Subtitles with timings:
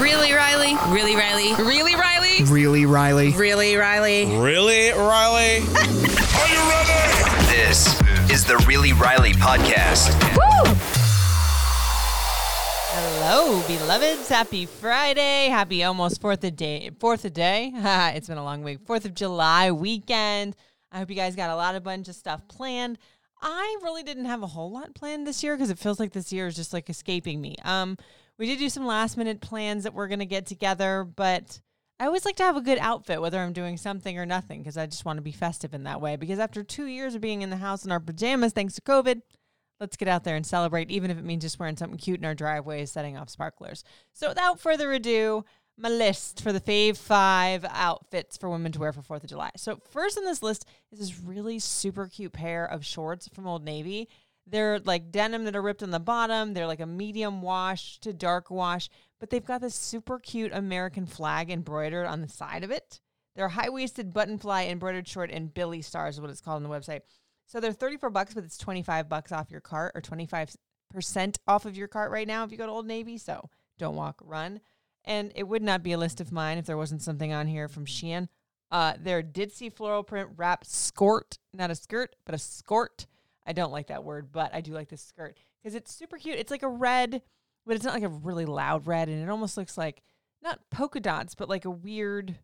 [0.00, 0.76] Really, Riley?
[0.88, 1.52] Really, Riley?
[1.62, 2.44] Really, Riley?
[2.44, 3.32] Really, Riley?
[3.32, 4.24] Really, Riley?
[4.24, 5.58] Really, Riley?
[5.60, 7.46] Are you ready?
[7.50, 8.00] This
[8.30, 10.08] is the Really Riley podcast.
[12.88, 14.26] Hello, beloveds.
[14.30, 15.48] Happy Friday.
[15.48, 16.90] Happy almost fourth of day.
[16.98, 17.70] Fourth of day.
[17.74, 18.78] it's been a long week.
[18.86, 20.56] Fourth of July weekend.
[20.90, 22.96] I hope you guys got a lot of bunch of stuff planned.
[23.42, 26.32] I really didn't have a whole lot planned this year because it feels like this
[26.32, 27.56] year is just like escaping me.
[27.64, 27.96] Um,
[28.38, 31.60] we did do some last minute plans that we're gonna get together, but
[32.00, 34.78] I always like to have a good outfit, whether I'm doing something or nothing, because
[34.78, 36.16] I just want to be festive in that way.
[36.16, 39.20] Because after two years of being in the house in our pajamas, thanks to COVID,
[39.80, 42.24] let's get out there and celebrate, even if it means just wearing something cute in
[42.24, 43.84] our driveways, setting off sparklers.
[44.14, 45.44] So without further ado,
[45.80, 49.50] my list for the fave five outfits for women to wear for Fourth of July.
[49.56, 53.64] So first on this list is this really super cute pair of shorts from Old
[53.64, 54.08] Navy.
[54.46, 56.54] They're like denim that are ripped on the bottom.
[56.54, 61.06] They're like a medium wash to dark wash, but they've got this super cute American
[61.06, 63.00] flag embroidered on the side of it.
[63.36, 66.68] They're high waisted button fly embroidered short and Billy stars is what it's called on
[66.68, 67.00] the website.
[67.46, 70.56] So they're 34 bucks, but it's 25 bucks off your cart or 25%
[71.46, 73.18] off of your cart right now if you go to Old Navy.
[73.18, 74.60] So don't walk, run.
[75.04, 77.68] And it would not be a list of mine if there wasn't something on here
[77.68, 78.28] from Shein.
[78.70, 83.06] Uh, their Ditsy floral print wrap skirt, not a skirt, but a skirt.
[83.46, 86.38] I don't like that word, but I do like this skirt because it's super cute.
[86.38, 87.22] It's like a red,
[87.66, 90.02] but it's not like a really loud red, and it almost looks like
[90.42, 92.38] not polka dots, but like a weird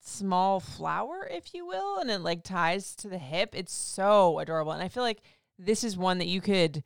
[0.00, 3.54] small flower, if you will, and it like ties to the hip.
[3.54, 5.22] It's so adorable, and I feel like
[5.58, 6.84] this is one that you could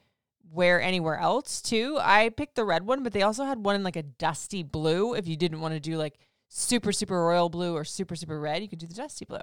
[0.52, 1.98] wear anywhere else too.
[2.00, 5.14] I picked the red one, but they also had one in like a dusty blue.
[5.14, 8.62] If you didn't want to do like super super royal blue or super super red,
[8.62, 9.38] you could do the dusty blue.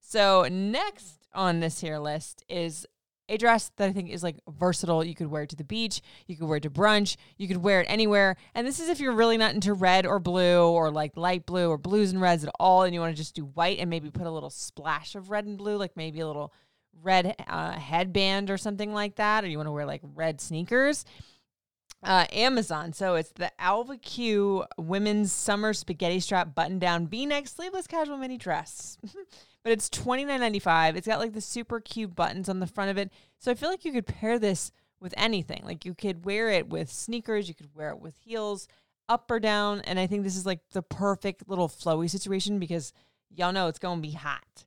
[0.00, 2.86] So next on this here list is
[3.28, 5.04] a dress that I think is like versatile.
[5.04, 7.58] You could wear it to the beach, you could wear it to brunch, you could
[7.58, 8.36] wear it anywhere.
[8.54, 11.68] And this is if you're really not into red or blue or like light blue
[11.70, 14.10] or blues and reds at all, and you want to just do white and maybe
[14.10, 16.52] put a little splash of red and blue, like maybe a little
[17.02, 21.04] red uh, headband or something like that, or you want to wear like red sneakers.
[22.02, 22.94] Uh, Amazon.
[22.94, 28.16] So it's the Alva Q women's summer spaghetti strap button down v neck sleeveless casual
[28.16, 28.96] mini dress.
[29.62, 30.96] but it's twenty nine ninety five.
[30.96, 33.12] It's got like the super cute buttons on the front of it.
[33.38, 35.62] So I feel like you could pair this with anything.
[35.64, 38.68] Like you could wear it with sneakers, you could wear it with heels,
[39.08, 39.80] up or down.
[39.80, 42.92] And I think this is like the perfect little flowy situation because
[43.34, 44.64] y'all know it's going to be hot.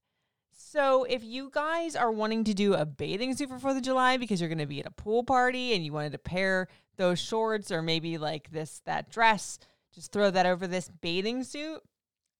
[0.74, 4.18] So, if you guys are wanting to do a bathing suit for 4th of July
[4.18, 6.68] because you're going to be at a pool party and you wanted to pair
[6.98, 9.60] those shorts or maybe like this, that dress,
[9.94, 11.80] just throw that over this bathing suit.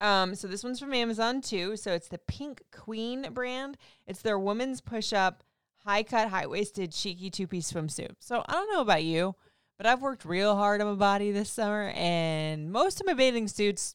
[0.00, 1.76] Um, so, this one's from Amazon too.
[1.76, 3.76] So, it's the Pink Queen brand.
[4.08, 5.44] It's their women's push up,
[5.86, 8.16] high cut, high waisted, cheeky two piece swimsuit.
[8.18, 9.36] So, I don't know about you,
[9.78, 13.46] but I've worked real hard on my body this summer and most of my bathing
[13.46, 13.94] suits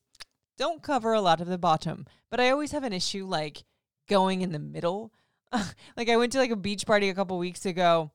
[0.57, 2.05] don't cover a lot of the bottom.
[2.31, 3.65] But I always have an issue like,
[4.09, 5.13] going in the middle.
[5.95, 8.11] like I went to like a beach party a couple weeks ago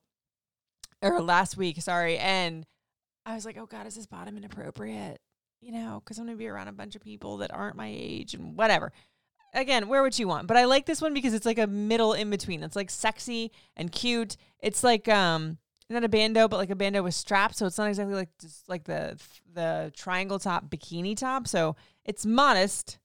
[1.01, 2.65] or last week, sorry, and
[3.25, 5.19] I was like, "Oh god, is this bottom inappropriate?"
[5.61, 7.91] You know, cuz I'm going to be around a bunch of people that aren't my
[7.91, 8.93] age and whatever.
[9.53, 12.13] Again, wear what you want, but I like this one because it's like a middle
[12.13, 12.61] in between.
[12.61, 14.37] It's like sexy and cute.
[14.59, 15.57] It's like um
[15.89, 18.67] not a bandeau, but like a bandeau with straps, so it's not exactly like just
[18.67, 19.19] like the
[19.53, 21.47] the triangle top bikini top.
[21.47, 22.97] So it's modest,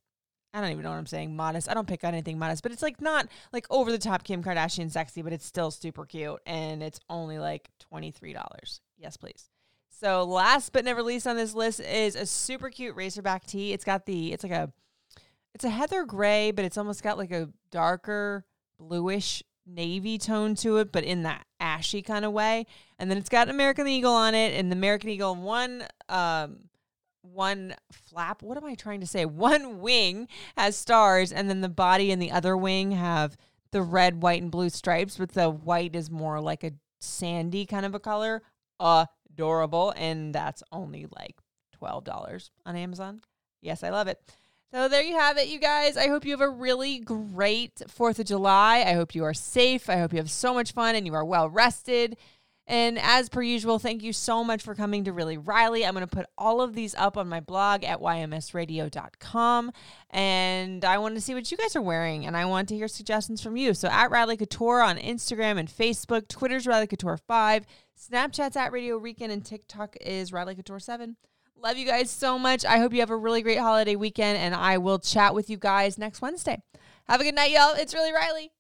[0.53, 1.37] I don't even know what I'm saying.
[1.37, 1.69] Modest.
[1.69, 4.43] I don't pick on anything modest, but it's like not like over the top Kim
[4.43, 6.41] Kardashian sexy, but it's still super cute.
[6.45, 8.81] And it's only like $23.
[8.99, 9.49] Yes, please.
[9.89, 13.73] So last but never least on this list is a super cute racerback tee.
[13.73, 14.73] It's got the, it's like a,
[15.55, 18.45] it's a heather gray, but it's almost got like a darker
[18.79, 22.67] bluish navy tone to it, but in that ashy kind of way.
[22.99, 26.70] And then it's got an American Eagle on it, and the American Eagle one um
[27.23, 28.43] one flap.
[28.43, 29.25] What am I trying to say?
[29.25, 33.37] One wing has stars, and then the body and the other wing have
[33.73, 37.87] the red, white, and blue stripes, but the white is more like a sandy kind
[37.87, 38.43] of a color.
[38.81, 39.93] Adorable.
[39.97, 41.37] And that's only like
[41.81, 43.21] $12 on Amazon.
[43.63, 44.21] Yes, I love it.
[44.73, 45.97] So there you have it, you guys.
[45.97, 48.85] I hope you have a really great 4th of July.
[48.87, 49.91] I hope you are safe.
[49.91, 52.17] I hope you have so much fun and you are well rested
[52.71, 55.85] And as per usual, thank you so much for coming to Really Riley.
[55.85, 59.73] I'm going to put all of these up on my blog at ymsradio.com.
[60.11, 62.27] And I want to see what you guys are wearing.
[62.27, 63.75] And I want to hear suggestions from you.
[63.75, 67.67] So at Riley Couture on Instagram and Facebook, Twitter's Riley Couture 5,
[67.99, 71.17] Snapchat's at Radio Rican, and TikTok is Riley Couture 7.
[71.61, 72.65] Love you guys so much.
[72.65, 74.39] I hope you have a really great holiday weekend.
[74.39, 76.63] And I will chat with you guys next Wednesday.
[77.09, 77.75] Have a good night, y'all.
[77.75, 78.53] It's Really Riley.